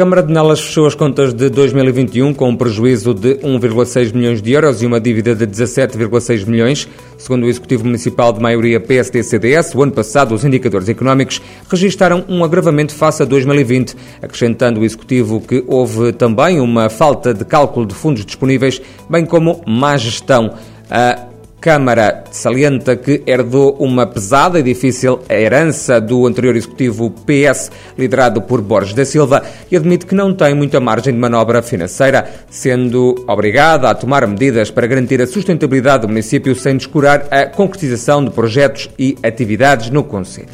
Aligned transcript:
Câmara 0.00 0.22
de 0.22 0.32
Nelas 0.32 0.60
fechou 0.60 0.86
as 0.86 0.94
contas 0.94 1.34
de 1.34 1.50
2021 1.50 2.32
com 2.32 2.48
um 2.48 2.56
prejuízo 2.56 3.12
de 3.12 3.34
1,6 3.34 4.14
milhões 4.14 4.40
de 4.40 4.50
euros 4.50 4.80
e 4.80 4.86
uma 4.86 4.98
dívida 4.98 5.34
de 5.34 5.46
17,6 5.46 6.46
milhões. 6.46 6.88
Segundo 7.18 7.44
o 7.44 7.50
Executivo 7.50 7.84
Municipal 7.84 8.32
de 8.32 8.40
maioria 8.40 8.80
PSD-CDS, 8.80 9.74
o 9.74 9.82
ano 9.82 9.92
passado 9.92 10.34
os 10.34 10.42
indicadores 10.42 10.88
económicos 10.88 11.42
registaram 11.68 12.24
um 12.30 12.42
agravamento 12.42 12.94
face 12.94 13.22
a 13.22 13.26
2020, 13.26 13.94
acrescentando 14.22 14.80
o 14.80 14.84
Executivo 14.86 15.38
que 15.38 15.62
houve 15.66 16.14
também 16.14 16.60
uma 16.60 16.88
falta 16.88 17.34
de 17.34 17.44
cálculo 17.44 17.84
de 17.84 17.94
fundos 17.94 18.24
disponíveis, 18.24 18.80
bem 19.06 19.26
como 19.26 19.60
má 19.66 19.98
gestão. 19.98 20.54
A 20.90 21.29
Câmara 21.60 22.24
salienta 22.30 22.96
que 22.96 23.22
herdou 23.26 23.76
uma 23.78 24.06
pesada 24.06 24.58
e 24.58 24.62
difícil 24.62 25.20
herança 25.28 26.00
do 26.00 26.26
anterior 26.26 26.56
executivo 26.56 27.10
PS, 27.10 27.70
liderado 27.98 28.40
por 28.40 28.62
Borges 28.62 28.94
da 28.94 29.04
Silva, 29.04 29.42
e 29.70 29.76
admite 29.76 30.06
que 30.06 30.14
não 30.14 30.32
tem 30.32 30.54
muita 30.54 30.80
margem 30.80 31.12
de 31.12 31.20
manobra 31.20 31.60
financeira, 31.60 32.26
sendo 32.48 33.14
obrigada 33.28 33.90
a 33.90 33.94
tomar 33.94 34.26
medidas 34.26 34.70
para 34.70 34.86
garantir 34.86 35.20
a 35.20 35.26
sustentabilidade 35.26 36.02
do 36.02 36.08
município 36.08 36.54
sem 36.54 36.78
descurar 36.78 37.28
a 37.30 37.44
concretização 37.44 38.24
de 38.24 38.30
projetos 38.30 38.88
e 38.98 39.18
atividades 39.22 39.90
no 39.90 40.02
Conselho. 40.02 40.48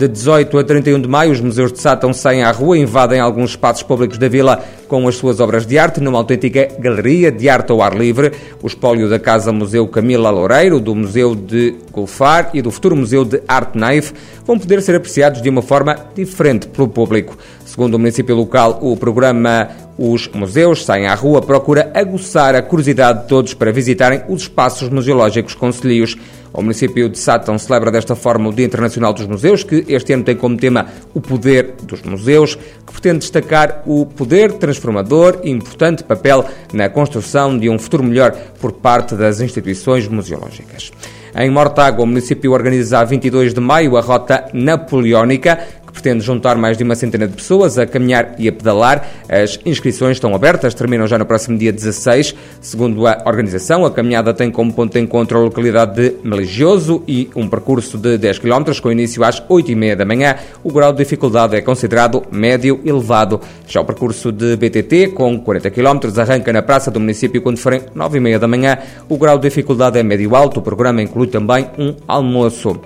De 0.00 0.08
18 0.08 0.58
a 0.58 0.64
31 0.64 0.98
de 0.98 1.06
maio, 1.06 1.30
os 1.30 1.42
museus 1.42 1.70
de 1.70 1.78
Sátão 1.78 2.10
saem 2.10 2.42
à 2.42 2.50
rua 2.50 2.78
e 2.78 2.80
invadem 2.80 3.20
alguns 3.20 3.50
espaços 3.50 3.82
públicos 3.82 4.16
da 4.16 4.28
vila 4.30 4.64
com 4.88 5.06
as 5.06 5.16
suas 5.16 5.40
obras 5.40 5.66
de 5.66 5.78
arte 5.78 6.00
numa 6.00 6.16
autêntica 6.16 6.68
galeria 6.78 7.30
de 7.30 7.50
arte 7.50 7.70
ao 7.70 7.82
ar 7.82 7.94
livre. 7.94 8.32
O 8.62 8.66
espólio 8.66 9.10
da 9.10 9.18
Casa 9.18 9.52
Museu 9.52 9.86
Camila 9.86 10.30
Loureiro, 10.30 10.80
do 10.80 10.94
Museu 10.94 11.34
de 11.34 11.74
Golfar 11.92 12.48
e 12.54 12.62
do 12.62 12.70
futuro 12.70 12.96
Museu 12.96 13.26
de 13.26 13.42
Arte 13.46 13.76
Naif 13.76 14.14
vão 14.46 14.58
poder 14.58 14.80
ser 14.80 14.96
apreciados 14.96 15.42
de 15.42 15.50
uma 15.50 15.60
forma 15.60 15.94
diferente 16.14 16.66
pelo 16.66 16.88
público. 16.88 17.36
Segundo 17.66 17.96
o 17.96 17.98
município 17.98 18.34
local, 18.34 18.78
o 18.80 18.96
programa 18.96 19.68
Os 19.98 20.26
Museus 20.28 20.82
Saem 20.82 21.08
à 21.08 21.14
Rua 21.14 21.42
procura 21.42 21.92
aguçar 21.94 22.54
a 22.54 22.62
curiosidade 22.62 23.24
de 23.24 23.28
todos 23.28 23.52
para 23.52 23.70
visitarem 23.70 24.22
os 24.30 24.42
espaços 24.42 24.88
museológicos 24.88 25.54
concelhios. 25.54 26.16
O 26.52 26.62
município 26.62 27.08
de 27.08 27.18
Sátão 27.18 27.58
celebra 27.58 27.90
desta 27.90 28.16
forma 28.16 28.48
o 28.48 28.52
Dia 28.52 28.66
Internacional 28.66 29.12
dos 29.12 29.26
Museus, 29.26 29.62
que 29.62 29.84
este 29.88 30.12
ano 30.12 30.24
tem 30.24 30.36
como 30.36 30.56
tema 30.56 30.86
o 31.14 31.20
poder 31.20 31.74
dos 31.82 32.02
museus, 32.02 32.56
que 32.56 32.92
pretende 32.92 33.20
destacar 33.20 33.82
o 33.86 34.04
poder 34.04 34.54
transformador 34.54 35.40
e 35.44 35.50
importante 35.50 36.02
papel 36.02 36.44
na 36.72 36.88
construção 36.88 37.56
de 37.56 37.68
um 37.68 37.78
futuro 37.78 38.02
melhor 38.02 38.32
por 38.60 38.72
parte 38.72 39.14
das 39.14 39.40
instituições 39.40 40.08
museológicas. 40.08 40.90
Em 41.34 41.48
Mortágua, 41.48 42.02
o 42.02 42.06
município 42.06 42.50
organiza 42.52 42.98
a 42.98 43.04
22 43.04 43.54
de 43.54 43.60
maio 43.60 43.96
a 43.96 44.00
Rota 44.00 44.48
Napoleónica, 44.52 45.60
pretende 46.00 46.24
juntar 46.24 46.56
mais 46.56 46.78
de 46.78 46.82
uma 46.82 46.94
centena 46.94 47.28
de 47.28 47.34
pessoas 47.34 47.78
a 47.78 47.86
caminhar 47.86 48.34
e 48.38 48.48
a 48.48 48.52
pedalar. 48.52 49.06
As 49.28 49.60
inscrições 49.66 50.16
estão 50.16 50.34
abertas, 50.34 50.74
terminam 50.74 51.06
já 51.06 51.18
no 51.18 51.26
próximo 51.26 51.58
dia 51.58 51.72
16. 51.72 52.34
Segundo 52.60 53.06
a 53.06 53.22
organização, 53.26 53.84
a 53.84 53.90
caminhada 53.90 54.32
tem 54.32 54.50
como 54.50 54.72
ponto 54.72 54.94
de 54.94 55.00
encontro 55.00 55.38
a 55.38 55.42
localidade 55.42 55.94
de 55.94 56.16
Meligioso 56.24 57.02
e 57.06 57.28
um 57.36 57.48
percurso 57.48 57.98
de 57.98 58.16
10 58.16 58.38
km 58.38 58.64
com 58.82 58.90
início 58.90 59.22
às 59.22 59.40
8h30 59.42 59.94
da 59.94 60.04
manhã. 60.04 60.36
O 60.64 60.72
grau 60.72 60.92
de 60.92 60.98
dificuldade 60.98 61.56
é 61.56 61.60
considerado 61.60 62.22
médio 62.32 62.80
elevado. 62.84 63.40
Já 63.66 63.80
o 63.80 63.84
percurso 63.84 64.32
de 64.32 64.56
BTT, 64.56 65.08
com 65.08 65.38
40 65.38 65.70
km, 65.70 65.98
arranca 66.18 66.52
na 66.52 66.62
praça 66.62 66.90
do 66.90 66.98
município 66.98 67.42
quando 67.42 67.58
forem 67.58 67.80
9h30 67.94 68.38
da 68.38 68.48
manhã. 68.48 68.78
O 69.08 69.18
grau 69.18 69.38
de 69.38 69.48
dificuldade 69.48 69.98
é 69.98 70.02
médio 70.02 70.34
alto. 70.34 70.60
O 70.60 70.62
programa 70.62 71.02
inclui 71.02 71.26
também 71.26 71.66
um 71.78 71.94
almoço. 72.08 72.80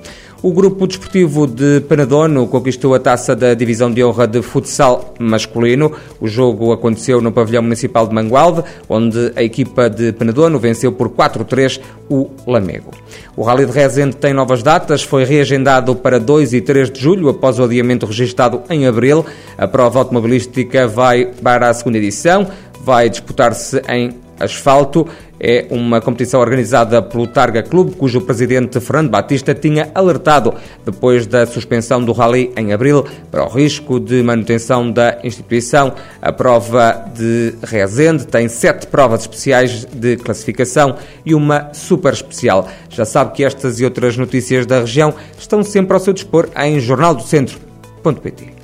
O 0.44 0.52
grupo 0.52 0.86
desportivo 0.86 1.46
de 1.46 1.80
Penadono 1.88 2.46
conquistou 2.46 2.94
a 2.94 2.98
taça 2.98 3.34
da 3.34 3.54
divisão 3.54 3.90
de 3.90 4.04
honra 4.04 4.26
de 4.26 4.42
futsal 4.42 5.14
masculino. 5.18 5.90
O 6.20 6.28
jogo 6.28 6.70
aconteceu 6.70 7.18
no 7.22 7.32
pavilhão 7.32 7.62
municipal 7.62 8.06
de 8.06 8.14
Mangualde, 8.14 8.62
onde 8.86 9.32
a 9.36 9.42
equipa 9.42 9.88
de 9.88 10.12
Penadono 10.12 10.58
venceu 10.58 10.92
por 10.92 11.08
4-3 11.08 11.80
o 12.10 12.28
Lamego. 12.46 12.90
O 13.34 13.42
Rally 13.42 13.64
de 13.64 13.72
Rezende 13.72 14.16
tem 14.16 14.34
novas 14.34 14.62
datas, 14.62 15.02
foi 15.02 15.24
reagendado 15.24 15.96
para 15.96 16.20
2 16.20 16.52
e 16.52 16.60
3 16.60 16.90
de 16.90 17.00
julho, 17.00 17.30
após 17.30 17.58
o 17.58 17.64
adiamento 17.64 18.04
registado 18.04 18.64
em 18.68 18.86
abril. 18.86 19.24
A 19.56 19.66
prova 19.66 20.00
automobilística 20.00 20.86
vai 20.86 21.24
para 21.42 21.70
a 21.70 21.72
segunda 21.72 21.96
edição, 21.96 22.46
vai 22.84 23.08
disputar-se 23.08 23.80
em 23.88 24.23
asfalto 24.38 25.06
é 25.38 25.66
uma 25.70 26.00
competição 26.00 26.40
organizada 26.40 27.02
pelo 27.02 27.26
Targa 27.26 27.62
Clube, 27.62 27.96
cujo 27.96 28.20
presidente 28.20 28.80
Fernando 28.80 29.10
Batista 29.10 29.54
tinha 29.54 29.90
alertado 29.94 30.54
depois 30.84 31.26
da 31.26 31.46
suspensão 31.46 32.02
do 32.02 32.12
rally 32.12 32.52
em 32.56 32.72
abril 32.72 33.04
para 33.30 33.44
o 33.44 33.48
risco 33.48 34.00
de 34.00 34.22
manutenção 34.22 34.90
da 34.90 35.18
instituição. 35.22 35.92
A 36.22 36.32
prova 36.32 37.04
de 37.14 37.54
Rezende 37.62 38.26
tem 38.26 38.48
sete 38.48 38.86
provas 38.86 39.22
especiais 39.22 39.84
de 39.92 40.16
classificação 40.16 40.96
e 41.26 41.34
uma 41.34 41.74
super 41.74 42.12
especial. 42.12 42.68
Já 42.88 43.04
sabe 43.04 43.32
que 43.32 43.44
estas 43.44 43.80
e 43.80 43.84
outras 43.84 44.16
notícias 44.16 44.64
da 44.66 44.80
região 44.80 45.14
estão 45.38 45.62
sempre 45.62 45.94
ao 45.94 46.00
seu 46.00 46.12
dispor 46.12 46.48
em 46.56 46.80
jornaldocentro.pt. 46.80 48.63